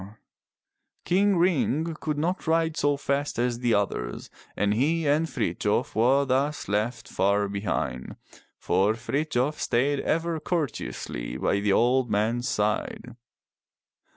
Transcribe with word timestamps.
King 1.05 1.37
Ring 1.37 1.95
could 1.99 2.17
not 2.17 2.47
ride 2.47 2.75
so 2.75 2.97
fast 2.97 3.37
as 3.37 3.59
the 3.59 3.75
others 3.75 4.31
and 4.57 4.73
he 4.73 5.07
and 5.07 5.27
Frithjof 5.29 5.93
were 5.95 6.25
thus 6.25 6.67
left 6.67 7.07
far 7.07 7.47
behind, 7.47 8.15
for 8.57 8.93
Frithjof 8.95 9.59
stayed 9.59 9.99
ever 9.99 10.39
cour 10.39 10.65
teously 10.65 11.39
by 11.39 11.59
the 11.59 11.71
old 11.73 12.09
man's 12.09 12.47
side. 12.49 13.15